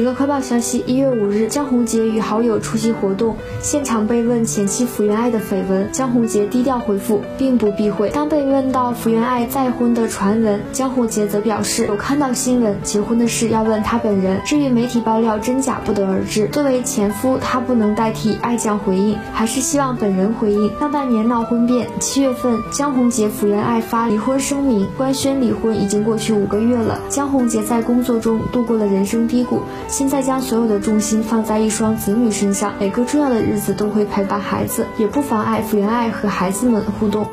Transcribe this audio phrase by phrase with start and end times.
[0.00, 8.08] 娱乐快报消息：一月五日，江宏杰与好友出席活动，现场被问前妻福原爱的绯闻，江宏杰低调回复，并不避讳。
[8.08, 14.40] 当被问到福原爱再婚的传闻，江宏杰则表示有看到新闻，结婚的事要问他本人。
[14.46, 16.46] 至于媒体爆料真假，不得而知。
[16.46, 20.72] 作为前夫，他不能代替爱将回应，还是希望本人回应。
[20.80, 26.98] 上半年闹婚变，七月份江宏杰福原爱发离婚声明，官宣离婚已经过去五个月了。
[27.10, 29.60] 江宏杰在工作中度过了人生低谷。
[29.90, 37.28] 现在将所有的重心放在一双子女身上，每个重要的日子都会陪伴孩子，也不妨碍福原爱和孩子们互动。